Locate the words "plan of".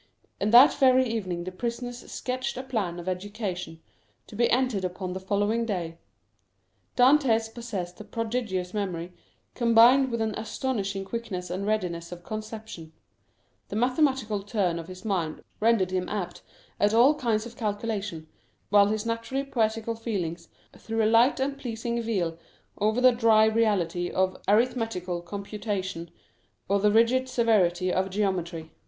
2.63-3.07